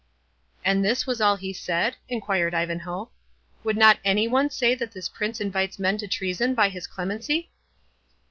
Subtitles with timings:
[0.65, 3.11] '""And this was all he said?" enquired Ivanhoe;
[3.63, 7.51] "would not any one say that this Prince invites men to treason by his clemency?"